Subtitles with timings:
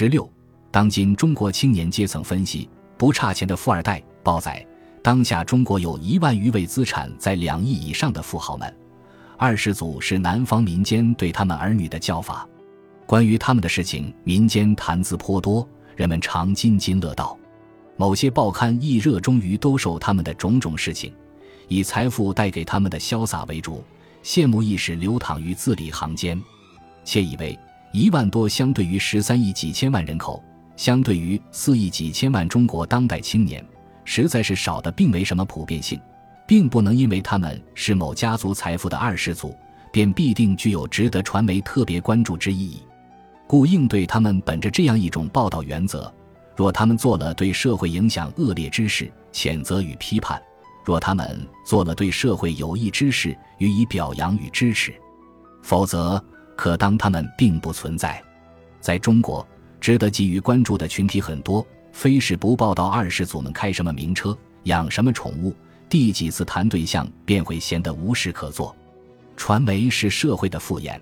[0.00, 0.30] 十六，
[0.70, 4.00] 当今中国青年阶层分析不差钱的富二代。
[4.22, 4.64] 报载，
[5.02, 8.72] 当下中国有一万余位资产在两亿以上的富豪们。
[9.36, 12.48] 二世祖是南方民间对他们儿女的叫法。
[13.06, 17.36] 关于他们的事情，民间谈资颇多，人们常津津乐道。
[17.96, 21.12] 某些报刊亦热衷于兜售他们的种种事情，
[21.66, 23.82] 以财富带给他们的潇洒为主，
[24.22, 26.40] 羡慕意识流淌于字里行间。
[27.04, 27.58] 且以为
[27.92, 30.42] 一万多相对于十三亿几千万人口，
[30.76, 33.64] 相对于四亿几千万中国当代青年，
[34.04, 36.00] 实在是少的，并没什么普遍性，
[36.46, 39.54] 并不能因为他们是某家族财富的二世祖，
[39.90, 42.82] 便必定具有值得传媒特别关注之意义。
[43.46, 46.12] 故应对他们，本着这样一种报道原则：
[46.54, 50.38] 若他们做了对社会影响恶劣之事，谴责与批判；
[50.84, 54.94] 若他们做了对社会有益之事，予以表扬与支持。
[55.62, 56.22] 否则，
[56.58, 58.20] 可当他们并不存在。
[58.80, 59.46] 在中国，
[59.80, 65.54] 值得给予关注的群体很多，非是不报道二世祖们开什么名车、养什么宠物，
[65.88, 68.74] 第几次谈对象便会闲得无事可做。
[69.36, 71.00] 传媒是社会的副眼，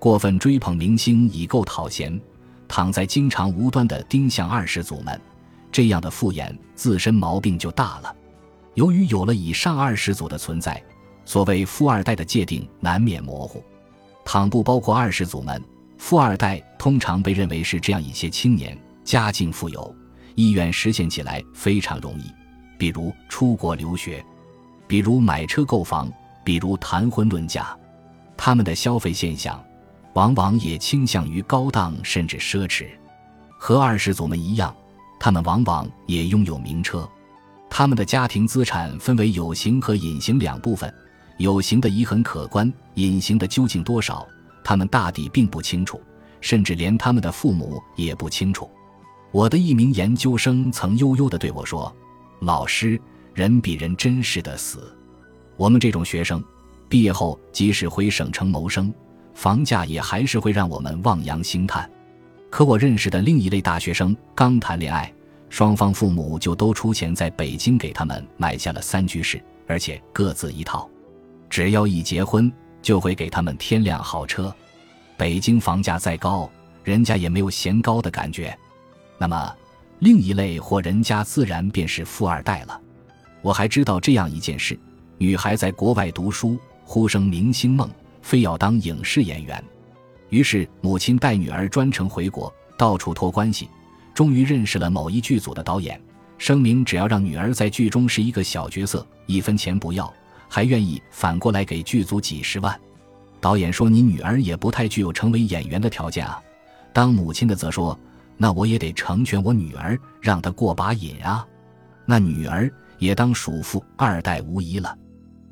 [0.00, 2.20] 过分追捧明星已够讨嫌，
[2.66, 5.20] 躺在经常无端的盯向二世祖们，
[5.70, 8.12] 这样的副眼自身毛病就大了。
[8.74, 10.82] 由于有了以上二世祖的存在，
[11.24, 13.62] 所谓富二代的界定难免模糊。
[14.26, 15.62] 倘不包括二世祖们，
[15.98, 19.94] 富二代通常被认为是这样一些青年，家境富有，
[20.34, 22.24] 意愿实现起来非常容易，
[22.76, 24.22] 比如出国留学，
[24.88, 26.12] 比如买车购房，
[26.44, 27.74] 比如谈婚论嫁。
[28.36, 29.64] 他们的消费现象，
[30.14, 32.88] 往往也倾向于高档甚至奢侈。
[33.56, 34.74] 和二世祖们一样，
[35.20, 37.08] 他们往往也拥有名车。
[37.70, 40.92] 他们的家庭资产分为有形和隐形两部分。
[41.38, 44.26] 有形的已很可观，隐形的究竟多少，
[44.64, 46.00] 他们大抵并不清楚，
[46.40, 48.70] 甚至连他们的父母也不清楚。
[49.32, 51.94] 我的一名研究生曾悠悠地对我说
[52.40, 52.98] ：“老师，
[53.34, 54.96] 人比人真是的死。
[55.56, 56.42] 我们这种学生，
[56.88, 58.92] 毕业后即使回省城谋生，
[59.34, 61.90] 房价也还是会让我们望洋兴叹。
[62.48, 65.12] 可我认识的另一类大学生，刚谈恋爱，
[65.50, 70.88] 双方父母就都出钱在北京给他们买下了三居室，而且各自一套。”
[71.48, 72.52] 只要一结婚，
[72.82, 74.54] 就会给他们添辆好车。
[75.16, 76.50] 北京房价再高，
[76.84, 78.56] 人家也没有嫌高的感觉。
[79.18, 79.54] 那么，
[80.00, 82.80] 另一类或人家自然便是富二代了。
[83.40, 84.78] 我还知道这样一件事：
[85.18, 87.88] 女孩在国外读书，呼声明星梦，
[88.20, 89.62] 非要当影视演员。
[90.28, 93.70] 于是母亲带女儿专程回国，到处托关系，
[94.12, 95.98] 终于认识了某一剧组的导演，
[96.36, 100.12] 声明只要让女儿在剧中是一个小角色，一分钱不要。
[100.48, 102.78] 还愿意反过来给剧组几十万，
[103.40, 106.40] 导演说：“你女儿也不太具有成为演员的条件啊。”
[106.92, 107.98] 当母亲的则说
[108.36, 111.46] ：“那我也得成全我女儿，让她过把瘾啊。”
[112.06, 114.96] 那女儿也当属富二代无疑了。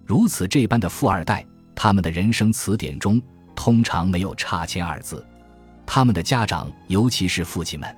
[0.05, 1.45] 如此这般的富二代，
[1.75, 3.21] 他们的人生词典中
[3.55, 5.25] 通常没有差钱二字。
[5.85, 7.95] 他们的家长，尤其是父亲们，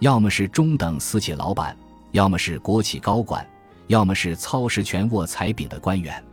[0.00, 1.76] 要么是中等私企老板，
[2.10, 3.46] 要么是国企高管。
[3.92, 6.24] 要么是操实权握财柄的官员，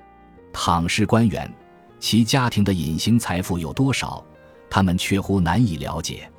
[0.53, 1.53] 倘是官员，
[1.99, 4.23] 其家庭的隐形财富有多少，
[4.69, 6.31] 他们却乎难以了解。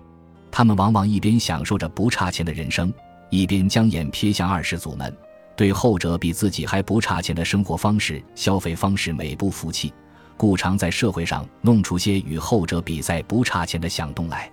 [0.50, 2.90] 他们往往一边享受着不差钱的人生，
[3.28, 5.14] 一边将眼瞥向二世祖们，
[5.54, 9.92] 对后者比自己还不差钱的生活方式、消费方式美不服气，
[10.38, 14.50] 故常在社会上弄出些与后者比赛不差钱的响动来。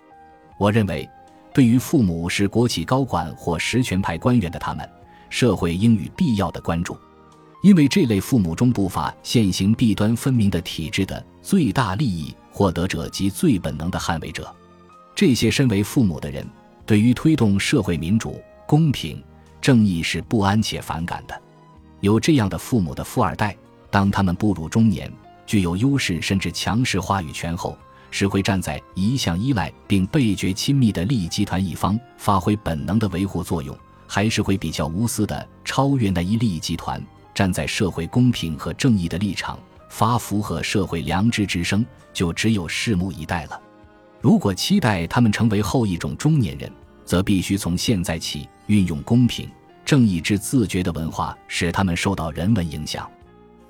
[0.59, 1.09] 我认为，
[1.53, 4.85] 对于父母是国企高管或实权派官员的他们。
[5.30, 6.98] 社会应予必要的关注，
[7.62, 14.54] 因为这类父母中不乏现行弊端分明的体制的最大利益获得者及最本能的捍卫者。
[15.16, 16.48] 这些身为父母的人，
[16.86, 19.22] 对于推动社会民主、公平、
[19.60, 21.42] 正义是不安且反感的。
[22.02, 23.58] 有这样的父母的富二代，
[23.90, 25.12] 当他们步入中年，
[25.46, 27.76] 具有优势甚至强势话语权后，
[28.12, 33.76] 是会站在一向依赖并倍觉亲密的利益集团一方，发挥本能的维护作用。
[34.08, 37.00] 还是会比较无私的超越那一利益集团，
[37.36, 39.59] 站在社会公平和正义的立场，
[39.90, 43.62] 发符合社会良知之声，就只有拭目以待了。
[44.22, 46.72] 如果期待他们成为后一种中年人，
[47.06, 49.50] 则必须从现在起运用公平
[49.86, 53.09] 正义之自觉的文化，使他们受到人文影响。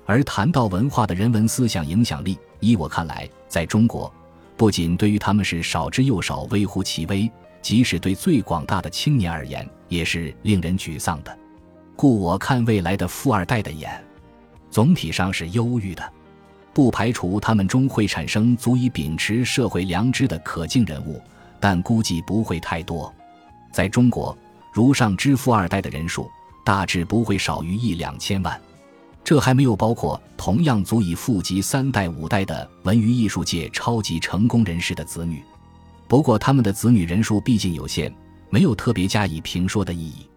[0.06, 4.12] 而谈到文化的人文思想影响力，依我看来，在中国，
[4.56, 7.30] 不仅对于他们是少之又少，微乎其微。
[7.68, 11.38] 即使对最广大的青年而言也是令人沮丧的。
[11.96, 14.02] 故我看未来的富二代的眼
[14.70, 16.02] 总体上是忧郁的。
[16.72, 21.20] 不排除他们中会产生足以秉持社会良知的可敬人物
[21.60, 23.14] 但估计不会太多。
[23.70, 24.34] 在中国
[24.72, 26.26] 如上之富二代的人数
[26.64, 28.58] 大致不会少于一两千万
[29.22, 35.44] 这还没有包括同样足以富及三代五代的文娱艺术界超级成功人士的子女。
[36.08, 38.12] 不过他们的子女人数毕竟有限
[38.50, 40.28] 没有特别加以评说的意义。